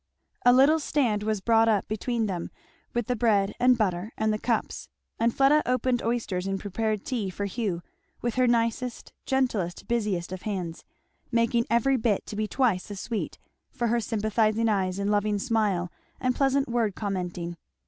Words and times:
A 0.43 0.51
little 0.51 0.79
stand 0.79 1.21
was 1.21 1.41
brought 1.41 1.67
up 1.69 1.87
between 1.87 2.25
them 2.25 2.49
with 2.95 3.05
the 3.05 3.15
bread 3.15 3.53
and 3.59 3.77
butter 3.77 4.11
and 4.17 4.33
the 4.33 4.39
cups; 4.39 4.89
and 5.19 5.31
Fleda 5.31 5.61
opened 5.67 6.01
oysters 6.01 6.47
and 6.47 6.59
prepared 6.59 7.05
tea 7.05 7.29
for 7.29 7.45
Hugh, 7.45 7.83
with 8.19 8.33
her 8.33 8.47
nicest, 8.47 9.13
gentlest, 9.27 9.87
busiest 9.87 10.31
of 10.31 10.41
hands; 10.41 10.83
making 11.31 11.67
every 11.69 11.97
bit 11.97 12.25
to 12.25 12.35
be 12.35 12.47
twice 12.47 12.89
as 12.89 12.99
sweet, 12.99 13.37
for 13.69 13.89
her 13.89 13.99
sympathizing 13.99 14.67
eyes 14.69 14.97
and 14.97 15.11
loving 15.11 15.37
smile 15.37 15.91
and 16.19 16.33
pleasant 16.35 16.67
word 16.67 16.95
commenting. 16.95 17.55